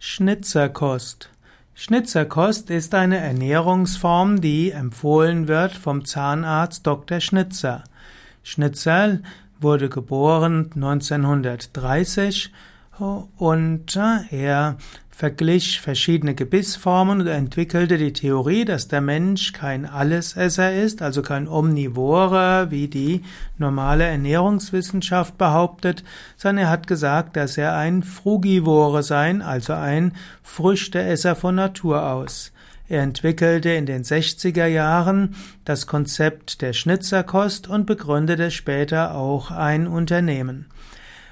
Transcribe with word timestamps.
Schnitzerkost. 0.00 1.28
Schnitzerkost 1.74 2.70
ist 2.70 2.94
eine 2.94 3.18
Ernährungsform, 3.18 4.40
die 4.40 4.70
empfohlen 4.70 5.48
wird 5.48 5.72
vom 5.72 6.04
Zahnarzt 6.04 6.86
Dr. 6.86 7.18
Schnitzer. 7.18 7.82
Schnitzer 8.44 9.18
wurde 9.60 9.88
geboren 9.88 10.70
1930 10.76 12.52
und 13.38 13.96
er 14.30 14.76
verglich 15.18 15.80
verschiedene 15.80 16.36
Gebissformen 16.36 17.22
und 17.22 17.26
entwickelte 17.26 17.98
die 17.98 18.12
Theorie, 18.12 18.64
dass 18.64 18.86
der 18.86 19.00
Mensch 19.00 19.52
kein 19.52 19.84
Allesesser 19.84 20.72
ist, 20.72 21.02
also 21.02 21.22
kein 21.22 21.48
Omnivore, 21.48 22.70
wie 22.70 22.86
die 22.86 23.22
normale 23.56 24.04
Ernährungswissenschaft 24.04 25.36
behauptet, 25.36 26.04
sondern 26.36 26.66
er 26.66 26.70
hat 26.70 26.86
gesagt, 26.86 27.34
dass 27.34 27.58
er 27.58 27.74
ein 27.76 28.04
Frugivore 28.04 29.02
sein, 29.02 29.42
also 29.42 29.72
ein 29.72 30.12
Früchteesser 30.44 31.34
von 31.34 31.56
Natur 31.56 32.12
aus. 32.12 32.52
Er 32.86 33.02
entwickelte 33.02 33.70
in 33.70 33.86
den 33.86 34.04
60er 34.04 34.66
Jahren 34.66 35.34
das 35.64 35.88
Konzept 35.88 36.62
der 36.62 36.72
Schnitzerkost 36.72 37.66
und 37.66 37.86
begründete 37.86 38.52
später 38.52 39.16
auch 39.16 39.50
ein 39.50 39.88
Unternehmen. 39.88 40.66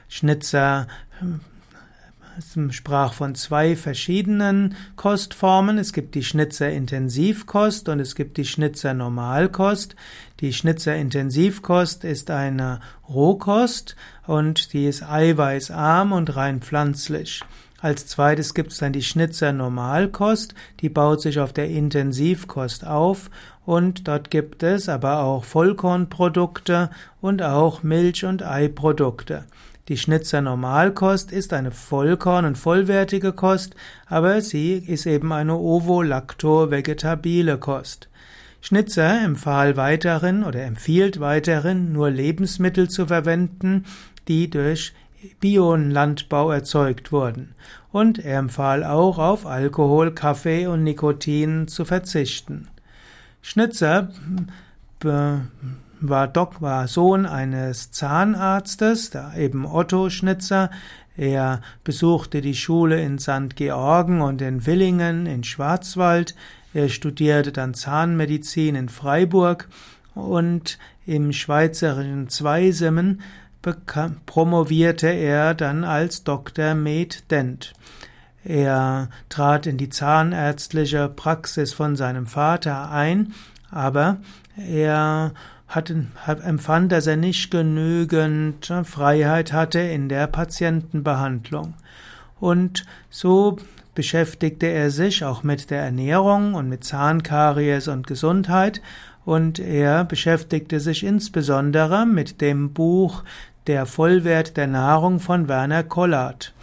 Schnitzer 0.09 0.89
sprach 2.71 3.13
von 3.13 3.35
zwei 3.35 3.77
verschiedenen 3.77 4.77
Kostformen. 4.97 5.79
Es 5.79 5.93
gibt 5.93 6.15
die 6.15 6.25
Schnitzer 6.25 6.71
Intensivkost 6.71 7.89
und 7.89 8.01
es 8.01 8.15
gibt 8.15 8.37
die 8.37 8.45
Schnitzer 8.45 8.95
Normalkost. 8.95 9.97
Die 10.41 10.53
Schnitzer 10.53 10.97
Intensivkost 10.97 12.05
ist 12.05 12.31
eine 12.31 12.81
Rohkost 13.09 13.97
und 14.27 14.73
die 14.73 14.87
ist 14.87 15.03
eiweißarm 15.03 16.13
und 16.13 16.37
rein 16.37 16.61
pflanzlich. 16.61 17.43
Als 17.81 18.07
zweites 18.07 18.55
gibt 18.55 18.73
es 18.73 18.79
dann 18.79 18.93
die 18.93 19.03
Schnitzer 19.03 19.53
Normalkost, 19.53 20.55
die 20.81 20.89
baut 20.89 21.21
sich 21.21 21.39
auf 21.39 21.53
der 21.53 21.69
Intensivkost 21.69 22.87
auf 22.87 23.31
und 23.65 24.09
dort 24.09 24.31
gibt 24.31 24.63
es 24.63 24.89
aber 24.89 25.21
auch 25.21 25.45
Vollkornprodukte 25.45 26.91
und 27.21 27.43
auch 27.43 27.83
Milch- 27.83 28.25
und 28.25 28.43
Eiprodukte. 28.43 29.45
Die 29.89 29.97
Schnitzer 29.97 30.41
Normalkost 30.41 31.31
ist 31.31 31.53
eine 31.53 31.71
Vollkorn- 31.71 32.45
und 32.45 32.59
vollwertige 32.59 33.33
Kost, 33.33 33.77
aber 34.07 34.41
sie 34.41 34.75
ist 34.75 35.07
eben 35.07 35.33
eine 35.33 35.55
ovo-lacto-vegetabile 35.55 37.59
Kost. 37.59 38.09
Schnitzer 38.61 39.23
empfahl 39.23 39.77
weiterhin 39.77 40.43
oder 40.43 40.65
empfiehlt 40.65 41.21
weiterhin 41.21 41.93
nur 41.93 42.11
Lebensmittel 42.11 42.91
zu 42.91 43.07
verwenden, 43.07 43.85
die 44.27 44.51
durch 44.51 44.93
Biolandbau 45.39 46.51
erzeugt 46.51 47.13
wurden. 47.13 47.55
Und 47.93 48.19
er 48.19 48.41
empfahl 48.41 48.83
auch 48.83 49.19
auf 49.19 49.47
Alkohol, 49.47 50.11
Kaffee 50.11 50.67
und 50.67 50.83
Nikotin 50.83 51.69
zu 51.69 51.85
verzichten. 51.85 52.67
Schnitzer 53.41 54.09
war 56.01 56.29
Doc 56.29 56.61
war 56.61 56.89
Sohn 56.89 57.27
eines 57.27 57.91
Zahnarztes, 57.91 59.13
eben 59.37 59.67
Otto 59.67 60.11
Schnitzer. 60.11 60.71
Er 61.17 61.63
besuchte 61.85 62.41
die 62.41 62.55
Schule 62.55 63.01
in 63.01 63.19
St. 63.19 63.57
Georgen 63.57 64.21
und 64.21 64.43
in 64.43 64.67
Willingen 64.67 65.27
in 65.27 65.45
Schwarzwald. 65.45 66.35
Er 66.75 66.89
studierte 66.89 67.53
dann 67.53 67.75
Zahnmedizin 67.75 68.75
in 68.75 68.89
Freiburg 68.89 69.69
und 70.15 70.79
im 71.07 71.33
schweizerischen 71.33 72.29
Zweisimmen 72.29 73.23
promovierte 74.27 75.09
er 75.09 75.55
dann 75.55 75.85
als 75.85 76.23
Dr. 76.23 76.75
Med 76.75 77.31
Dent. 77.31 77.73
Er 78.45 79.09
trat 79.29 79.67
in 79.67 79.77
die 79.77 79.89
zahnärztliche 79.89 81.09
Praxis 81.09 81.73
von 81.73 81.97
seinem 81.97 82.27
Vater 82.27 82.91
ein, 82.91 83.33
aber 83.71 84.19
er 84.57 85.33
hat, 85.69 85.91
empfand, 85.91 86.93
dass 86.93 87.07
er 87.07 87.17
nicht 87.17 87.51
genügend 87.51 88.73
Freiheit 88.85 89.53
hatte 89.53 89.81
in 89.81 90.09
der 90.09 90.27
Patientenbehandlung. 90.27 91.75
Und 92.39 92.85
so 93.11 93.57
beschäftigte 93.95 94.67
er 94.67 94.91
sich 94.91 95.25
auch 95.25 95.43
mit 95.43 95.71
der 95.71 95.83
Ernährung 95.83 96.55
und 96.55 96.69
mit 96.69 96.85
Zahnkaries 96.85 97.89
und 97.89 98.07
Gesundheit 98.07 98.81
und 99.27 99.59
er 99.59 100.05
beschäftigte 100.05 100.79
sich 100.79 101.03
insbesondere 101.03 102.07
mit 102.07 102.41
dem 102.41 102.73
Buch 102.73 103.25
Der 103.67 103.85
Vollwert 103.85 104.57
der 104.57 104.69
Nahrung 104.69 105.19
von 105.19 105.49
Werner 105.49 105.83
Kollert. 105.83 106.55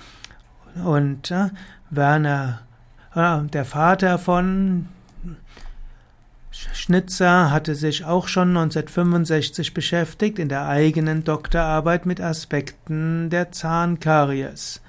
Und 0.85 1.29
äh, 1.29 1.49
Werner, 1.89 2.61
äh, 3.13 3.41
der 3.41 3.65
Vater 3.65 4.17
von 4.17 4.87
Schnitzer 6.53 7.49
hatte 7.49 7.73
sich 7.73 8.05
auch 8.05 8.27
schon 8.27 8.49
1965 8.49 9.73
beschäftigt 9.73 10.37
in 10.37 10.49
der 10.49 10.67
eigenen 10.67 11.23
Doktorarbeit 11.23 12.05
mit 12.05 12.21
Aspekten 12.21 13.29
der 13.31 13.51
Zahnkaries. 13.51 14.81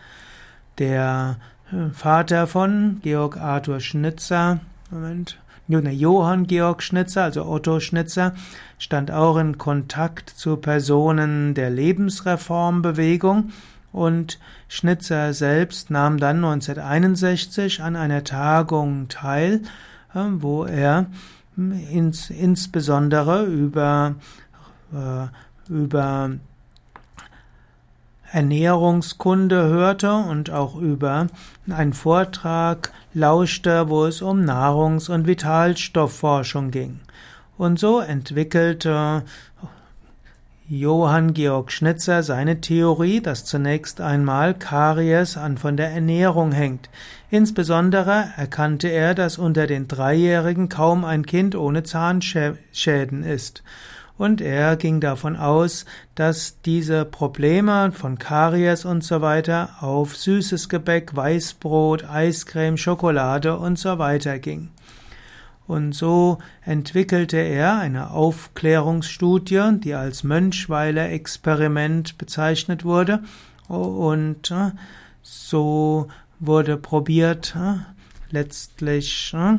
Der 0.78 1.38
äh, 1.72 1.91
Vater 1.92 2.47
von 2.47 3.00
Georg 3.02 3.38
Arthur 3.38 3.80
Schnitzer, 3.80 4.60
Moment, 4.91 5.38
Johann 5.66 6.47
Georg 6.47 6.82
Schnitzer, 6.82 7.22
also 7.22 7.47
Otto 7.47 7.81
Schnitzer, 7.81 8.34
stand 8.78 9.10
auch 9.10 9.38
in 9.38 9.56
Kontakt 9.56 10.28
zu 10.28 10.58
Personen 10.58 11.54
der 11.54 11.70
Lebensreformbewegung 11.70 13.52
und 13.91 14.38
Schnitzer 14.69 15.32
selbst 15.32 15.91
nahm 15.91 16.19
dann 16.19 16.44
1961 16.44 17.82
an 17.82 17.96
einer 17.96 18.25
Tagung 18.25 19.08
teil, 19.08 19.62
äh, 20.14 20.20
wo 20.28 20.64
er 20.64 21.06
ins, 21.56 22.31
insbesondere 22.31 23.44
über, 23.44 24.16
äh, 24.92 25.72
über 25.72 26.31
Ernährungskunde 28.32 29.69
hörte 29.69 30.12
und 30.12 30.50
auch 30.50 30.75
über 30.76 31.28
einen 31.69 31.93
Vortrag 31.93 32.93
lauschte, 33.12 33.88
wo 33.88 34.06
es 34.06 34.22
um 34.22 34.41
Nahrungs- 34.41 35.09
und 35.09 35.26
Vitalstoffforschung 35.26 36.72
ging. 36.72 37.00
Und 37.56 37.78
so 37.78 38.00
entwickelte 38.00 39.22
Johann 40.66 41.34
Georg 41.34 41.70
Schnitzer 41.70 42.22
seine 42.22 42.62
Theorie, 42.62 43.20
dass 43.20 43.44
zunächst 43.44 44.00
einmal 44.00 44.54
Karies 44.54 45.36
an 45.36 45.58
von 45.58 45.76
der 45.76 45.91
Ernährung 45.91 46.52
hängt. 46.52 46.88
Insbesondere 47.30 48.30
erkannte 48.38 48.88
er, 48.88 49.14
dass 49.14 49.36
unter 49.36 49.66
den 49.66 49.88
Dreijährigen 49.88 50.70
kaum 50.70 51.04
ein 51.04 51.26
Kind 51.26 51.54
ohne 51.54 51.82
Zahnschäden 51.82 53.25
ist. 53.25 53.62
Und 54.16 54.41
er 54.41 54.76
ging 54.76 55.00
davon 55.00 55.36
aus, 55.36 55.84
dass 56.14 56.62
diese 56.62 57.04
Probleme 57.04 57.92
von 57.92 58.19
Karies 58.19 58.86
und 58.86 59.04
so 59.04 59.20
weiter 59.20 59.69
auf 59.81 60.16
süßes 60.16 60.70
Gebäck, 60.70 61.14
Weißbrot, 61.14 62.08
Eiscreme, 62.08 62.78
Schokolade 62.78 63.58
und 63.58 63.78
so 63.78 63.98
weiter 63.98 64.38
ging. 64.38 64.70
Und 65.66 65.92
so 65.92 66.38
entwickelte 66.62 67.38
er 67.38 67.78
eine 67.78 68.10
Aufklärungsstudie, 68.10 69.78
die 69.78 69.94
als 69.94 70.22
Mönchweiler 70.22 71.10
Experiment 71.10 72.19
bezeichnet 72.19 72.84
wurde. 72.84 73.20
Und 73.69 74.50
äh, 74.50 74.72
so 75.22 76.08
wurde 76.38 76.76
probiert, 76.76 77.56
äh, 77.56 77.78
letztlich 78.30 79.32
äh, 79.34 79.58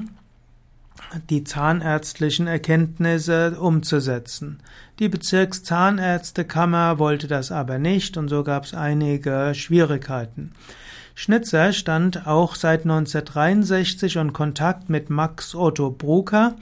die 1.29 1.43
zahnärztlichen 1.43 2.45
Erkenntnisse 2.45 3.59
umzusetzen. 3.59 4.59
Die 4.99 5.09
Bezirkszahnärztekammer 5.09 6.99
wollte 6.99 7.27
das 7.27 7.51
aber 7.51 7.79
nicht 7.79 8.15
und 8.17 8.29
so 8.29 8.43
gab 8.43 8.65
es 8.65 8.73
einige 8.73 9.53
Schwierigkeiten. 9.55 10.51
Schnitzer 11.17 11.71
stand 11.71 12.27
auch 12.27 12.55
seit 12.55 12.81
1963 12.81 14.17
in 14.17 14.33
Kontakt 14.33 14.89
mit 14.89 15.09
Max 15.09 15.55
Otto 15.55 15.89
Brucker 15.89 16.55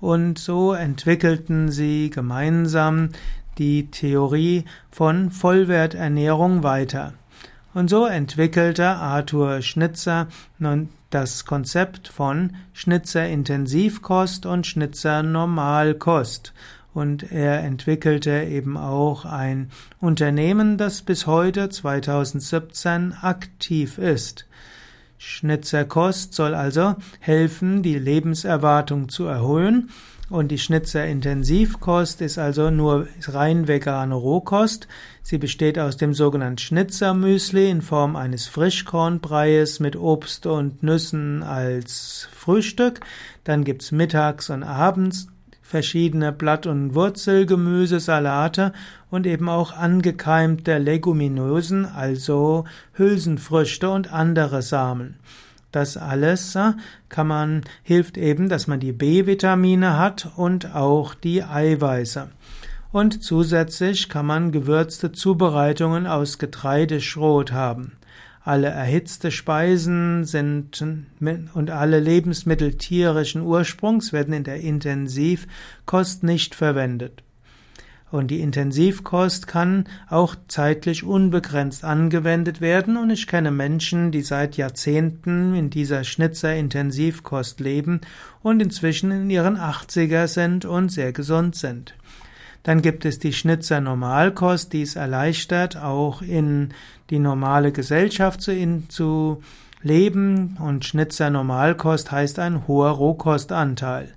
und 0.00 0.40
so 0.40 0.72
entwickelten 0.72 1.70
sie 1.70 2.10
gemeinsam 2.10 3.10
die 3.58 3.92
Theorie 3.92 4.64
von 4.90 5.30
Vollwerternährung 5.30 6.64
weiter. 6.64 7.12
Und 7.74 7.88
so 7.88 8.06
entwickelte 8.06 8.88
Arthur 8.88 9.62
Schnitzer 9.62 10.26
das 11.10 11.44
Konzept 11.44 12.08
von 12.08 12.56
Schnitzer 12.72 13.28
Intensivkost 13.28 14.46
und 14.46 14.66
Schnitzer 14.66 15.22
Normalkost 15.22 16.52
und 16.94 17.32
er 17.32 17.60
entwickelte 17.60 18.42
eben 18.42 18.76
auch 18.76 19.24
ein 19.24 19.70
Unternehmen, 20.00 20.76
das 20.76 21.02
bis 21.02 21.26
heute 21.26 21.68
2017 21.68 23.14
aktiv 23.20 23.98
ist. 23.98 24.46
Schnitzerkost 25.18 26.34
soll 26.34 26.54
also 26.54 26.96
helfen, 27.20 27.82
die 27.82 27.98
Lebenserwartung 27.98 29.08
zu 29.08 29.24
erhöhen. 29.24 29.90
Und 30.28 30.48
die 30.48 30.58
Schnitzer 30.58 31.06
Intensivkost 31.06 32.22
ist 32.22 32.38
also 32.38 32.70
nur 32.70 33.06
rein 33.28 33.68
vegane 33.68 34.14
Rohkost. 34.14 34.88
Sie 35.22 35.36
besteht 35.36 35.78
aus 35.78 35.98
dem 35.98 36.14
sogenannten 36.14 36.58
Schnitzermüsli 36.58 37.70
in 37.70 37.82
Form 37.82 38.16
eines 38.16 38.46
Frischkornbreies 38.46 39.78
mit 39.78 39.94
Obst 39.94 40.46
und 40.46 40.82
Nüssen 40.82 41.42
als 41.42 42.28
Frühstück. 42.32 43.00
Dann 43.44 43.62
gibt's 43.62 43.92
mittags 43.92 44.48
und 44.48 44.62
abends 44.62 45.28
verschiedene 45.72 46.32
Blatt- 46.32 46.66
und 46.66 46.94
Wurzelgemüse, 46.94 47.98
Salate 47.98 48.74
und 49.10 49.26
eben 49.26 49.48
auch 49.48 49.74
angekeimte 49.74 50.76
Leguminösen, 50.76 51.86
also 51.86 52.66
Hülsenfrüchte 52.92 53.88
und 53.88 54.12
andere 54.12 54.60
Samen. 54.60 55.16
Das 55.70 55.96
alles 55.96 56.54
äh, 56.56 56.72
kann 57.08 57.26
man, 57.26 57.62
hilft 57.82 58.18
eben, 58.18 58.50
dass 58.50 58.66
man 58.66 58.80
die 58.80 58.92
B-Vitamine 58.92 59.96
hat 59.96 60.28
und 60.36 60.74
auch 60.74 61.14
die 61.14 61.42
Eiweiße. 61.42 62.28
Und 62.92 63.24
zusätzlich 63.24 64.10
kann 64.10 64.26
man 64.26 64.52
gewürzte 64.52 65.10
Zubereitungen 65.12 66.06
aus 66.06 66.36
Getreideschrot 66.36 67.52
haben. 67.52 67.92
Alle 68.44 68.68
erhitzte 68.68 69.30
Speisen 69.30 70.24
sind 70.24 70.84
und 71.54 71.70
alle 71.70 72.00
Lebensmittel 72.00 72.74
tierischen 72.74 73.42
Ursprungs 73.42 74.12
werden 74.12 74.34
in 74.34 74.42
der 74.42 74.60
Intensivkost 74.60 76.24
nicht 76.24 76.56
verwendet. 76.56 77.22
Und 78.10 78.30
die 78.30 78.40
Intensivkost 78.40 79.46
kann 79.46 79.84
auch 80.10 80.34
zeitlich 80.46 81.02
unbegrenzt 81.02 81.82
angewendet 81.82 82.60
werden 82.60 82.98
und 82.98 83.08
ich 83.08 83.26
kenne 83.26 83.50
Menschen, 83.50 84.10
die 84.10 84.20
seit 84.20 84.58
Jahrzehnten 84.58 85.54
in 85.54 85.70
dieser 85.70 86.04
Schnitzer-Intensivkost 86.04 87.60
leben 87.60 88.02
und 88.42 88.60
inzwischen 88.60 89.12
in 89.12 89.30
ihren 89.30 89.56
80er 89.56 90.26
sind 90.26 90.66
und 90.66 90.90
sehr 90.90 91.12
gesund 91.12 91.56
sind. 91.56 91.94
Dann 92.62 92.80
gibt 92.80 93.04
es 93.04 93.18
die 93.18 93.32
Schnitzer 93.32 93.80
Normalkost, 93.80 94.72
die 94.72 94.82
es 94.82 94.96
erleichtert, 94.96 95.76
auch 95.76 96.22
in 96.22 96.72
die 97.10 97.18
normale 97.18 97.72
Gesellschaft 97.72 98.40
zu, 98.40 98.52
in, 98.52 98.88
zu 98.88 99.42
leben. 99.82 100.56
Und 100.60 100.84
Schnitzer 100.84 101.30
Normalkost 101.30 102.12
heißt 102.12 102.38
ein 102.38 102.66
hoher 102.68 102.90
Rohkostanteil. 102.90 104.08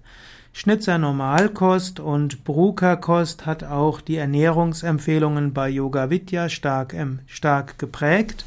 Schnitzer 0.54 0.98
Normalkost 0.98 2.00
und 2.00 2.46
Brukerkost 2.46 3.46
hat 3.46 3.66
auch 3.66 4.00
die 4.00 4.16
Ernährungsempfehlungen 4.16 5.52
bei 5.52 5.68
Yoga 5.68 6.10
Vidya 6.10 6.48
stark, 6.48 6.96
stark 7.26 7.78
geprägt. 7.78 8.46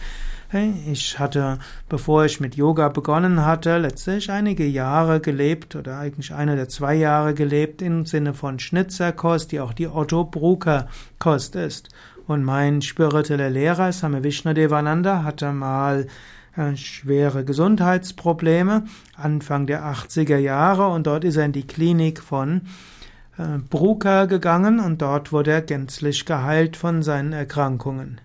Ich 0.50 1.18
hatte, 1.18 1.58
bevor 1.90 2.24
ich 2.24 2.40
mit 2.40 2.56
Yoga 2.56 2.88
begonnen 2.88 3.44
hatte, 3.44 3.76
letztlich 3.76 4.30
einige 4.30 4.64
Jahre 4.64 5.20
gelebt 5.20 5.76
oder 5.76 5.98
eigentlich 5.98 6.32
eine 6.32 6.56
der 6.56 6.70
zwei 6.70 6.94
Jahre 6.94 7.34
gelebt 7.34 7.82
im 7.82 8.06
Sinne 8.06 8.32
von 8.32 8.58
Schnitzerkost, 8.58 9.52
die 9.52 9.60
auch 9.60 9.74
die 9.74 9.88
Otto 9.88 10.24
Brucker 10.24 10.88
Kost 11.18 11.54
ist. 11.54 11.90
Und 12.26 12.44
mein 12.44 12.80
spiritueller 12.80 13.50
Lehrer, 13.50 13.92
Same 13.92 14.24
Vishnadevananda, 14.24 15.22
hatte 15.22 15.52
mal 15.52 16.06
äh, 16.56 16.76
schwere 16.76 17.44
Gesundheitsprobleme 17.44 18.84
Anfang 19.16 19.66
der 19.66 19.84
80er 19.84 20.38
Jahre 20.38 20.88
und 20.88 21.06
dort 21.06 21.24
ist 21.24 21.36
er 21.36 21.44
in 21.44 21.52
die 21.52 21.66
Klinik 21.66 22.20
von 22.20 22.62
äh, 23.36 23.58
Brucker 23.68 24.26
gegangen 24.26 24.80
und 24.80 25.02
dort 25.02 25.30
wurde 25.30 25.50
er 25.50 25.62
gänzlich 25.62 26.24
geheilt 26.24 26.78
von 26.78 27.02
seinen 27.02 27.34
Erkrankungen. 27.34 28.22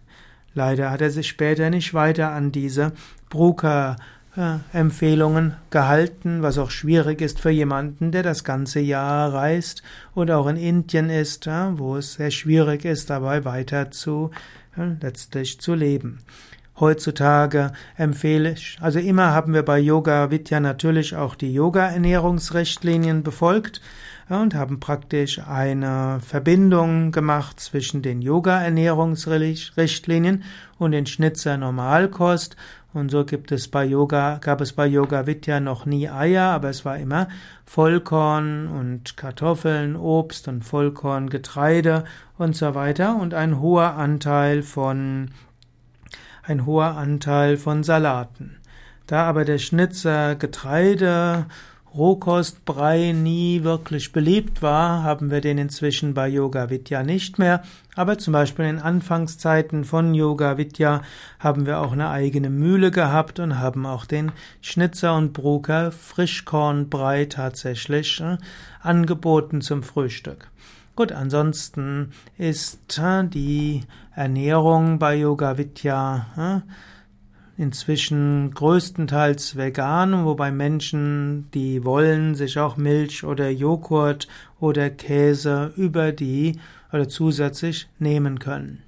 Leider 0.56 0.92
hat 0.92 1.02
er 1.02 1.10
sich 1.10 1.28
später 1.28 1.70
nicht 1.70 1.94
weiter 1.94 2.32
an 2.32 2.52
diese 2.52 2.94
Bruker-Empfehlungen 3.30 5.56
gehalten, 5.70 6.44
was 6.44 6.58
auch 6.58 6.72
schwierig 6.72 7.22
ist 7.22 7.40
für 7.40 7.50
jemanden, 7.50 8.12
der 8.12 8.24
das 8.24 8.44
ganze 8.44 8.80
Jahr 8.80 9.34
reist 9.34 9.84
und 10.14 10.32
auch 10.32 10.48
in 10.48 10.58
Indien 10.58 11.10
ist, 11.10 11.48
wo 11.48 11.96
es 11.98 12.14
sehr 12.14 12.32
schwierig 12.32 12.86
ist, 12.86 13.10
dabei 13.10 13.44
weiter 13.46 13.92
zu 13.92 14.32
letztlich 14.76 15.60
zu 15.60 15.74
leben. 15.74 16.20
Heutzutage 16.80 17.72
empfehle 17.98 18.54
ich, 18.54 18.78
also 18.82 18.98
immer 18.98 19.32
haben 19.32 19.54
wir 19.54 19.62
bei 19.62 19.78
Yoga 19.78 20.32
Vidya 20.32 20.60
natürlich 20.60 21.16
auch 21.16 21.36
die 21.36 21.54
Yoga-Ernährungsrichtlinien 21.54 23.22
befolgt 23.22 23.80
und 24.30 24.56
haben 24.56 24.80
praktisch 24.80 25.40
eine 25.40 26.22
Verbindung 26.26 27.12
gemacht 27.12 27.60
zwischen 27.60 28.02
den 28.02 28.22
Yoga-Ernährungsrichtlinien 28.22 30.44
und 30.78 30.92
den 30.92 31.06
Schnitzer 31.06 31.58
Normalkost. 31.58 32.56
Und 32.94 33.10
so 33.10 33.26
gibt 33.26 33.52
es 33.52 33.68
bei 33.68 33.84
Yoga, 33.86 34.38
gab 34.40 34.62
es 34.62 34.72
bei 34.74 34.86
Yoga 34.86 35.26
Vidya 35.26 35.60
noch 35.60 35.88
nie 35.88 36.10
Eier, 36.10 36.44
aber 36.44 36.70
es 36.70 36.86
war 36.86 36.98
immer 36.98 37.28
Vollkorn 37.66 38.68
und 38.68 39.18
Kartoffeln, 39.18 39.96
Obst 39.96 40.48
und 40.48 40.64
Vollkorn, 40.64 41.32
Getreide 41.32 42.04
und 42.38 42.56
so 42.56 42.76
weiter 42.76 43.16
und 43.16 43.34
ein 43.34 43.60
hoher 43.60 43.96
Anteil 43.96 44.62
von, 44.62 45.32
ein 46.44 46.68
hoher 46.68 46.96
Anteil 46.96 47.58
von 47.58 47.84
Salaten. 47.84 48.58
Da 49.08 49.24
aber 49.24 49.44
der 49.44 49.58
Schnitzer 49.58 50.36
Getreide 50.36 51.48
Rohkostbrei 51.96 53.12
nie 53.12 53.64
wirklich 53.64 54.12
beliebt 54.12 54.64
war, 54.64 55.04
haben 55.04 55.30
wir 55.30 55.42
den 55.42 55.60
inzwischen 55.60 56.16
bei 56.16 56.28
Yoga 56.28 56.72
Vidya 56.72 57.04
nicht 57.04 57.38
mehr. 57.38 57.62
Aber 57.96 58.18
zum 58.18 58.34
Beispiel 58.34 58.66
in 58.66 58.80
Anfangszeiten 58.80 59.84
von 59.84 60.16
Yoga 60.16 60.58
Vidya 60.58 61.04
haben 61.38 61.68
wir 61.68 61.80
auch 61.80 61.92
eine 61.92 62.10
eigene 62.10 62.50
Mühle 62.50 62.90
gehabt 62.90 63.40
und 63.40 63.60
haben 63.60 63.86
auch 63.86 64.06
den 64.06 64.32
Schnitzer 64.62 65.16
und 65.16 65.34
Bruker 65.34 65.92
Frischkornbrei 65.92 67.26
tatsächlich 67.26 68.20
äh, 68.22 68.38
angeboten 68.82 69.62
zum 69.62 69.84
Frühstück. 69.84 70.50
Gut, 70.96 71.12
ansonsten 71.12 72.12
ist 72.38 72.98
äh, 72.98 73.24
die 73.24 73.82
Ernährung 74.16 74.98
bei 74.98 75.16
Yoga 75.16 75.60
Vidya 75.60 76.64
äh, 76.66 76.93
inzwischen 77.58 78.52
größtenteils 78.54 79.56
vegan, 79.56 80.26
wobei 80.26 80.52
Menschen, 80.52 81.50
die 81.54 81.84
wollen, 81.84 82.36
sich 82.36 82.60
auch 82.60 82.78
Milch 82.78 83.24
oder 83.24 83.50
Joghurt 83.50 84.28
oder 84.60 84.90
Käse 84.90 85.74
über 85.76 86.12
die 86.12 86.60
oder 86.92 87.08
zusätzlich 87.08 87.88
nehmen 88.00 88.40
können. 88.40 88.84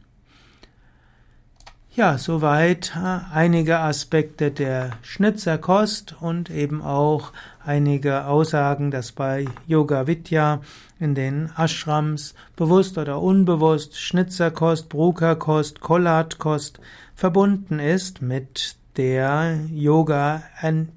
Ja, 1.95 2.17
soweit 2.17 2.91
einige 3.33 3.79
Aspekte 3.79 4.51
der 4.51 4.97
Schnitzerkost 5.01 6.13
und 6.19 6.49
eben 6.49 6.81
auch 6.81 7.31
einige 7.65 8.25
Aussagen, 8.25 8.91
dass 8.91 9.13
bei 9.13 9.45
Yoga 9.65 10.05
Vidya 10.05 10.59
in 10.99 11.15
den 11.15 11.49
Ashrams 11.57 12.35
bewusst 12.57 12.97
oder 12.97 13.21
unbewusst 13.21 13.97
Schnitzerkost, 13.97 14.89
Brukerkost, 14.89 15.79
Kollatkost 15.79 16.81
verbunden 17.15 17.79
ist 17.79 18.21
mit 18.21 18.75
der 18.97 19.61
Yoga, 19.71 20.43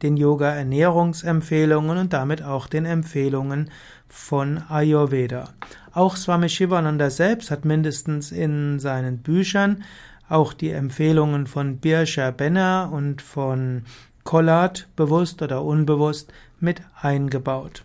den 0.02 0.16
Yoga 0.16 0.50
Ernährungsempfehlungen 0.50 1.96
und 1.96 2.12
damit 2.12 2.42
auch 2.42 2.66
den 2.66 2.86
Empfehlungen 2.86 3.70
von 4.08 4.64
Ayurveda. 4.68 5.50
Auch 5.92 6.16
Swami 6.16 6.48
Shivananda 6.48 7.08
selbst 7.08 7.52
hat 7.52 7.64
mindestens 7.64 8.32
in 8.32 8.80
seinen 8.80 9.18
Büchern 9.18 9.84
auch 10.28 10.52
die 10.52 10.70
Empfehlungen 10.70 11.46
von 11.46 11.78
Birsha 11.78 12.30
Benner 12.30 12.90
und 12.92 13.22
von 13.22 13.84
Collard 14.24 14.88
bewusst 14.96 15.40
oder 15.42 15.62
unbewusst 15.64 16.32
mit 16.60 16.82
eingebaut. 17.00 17.84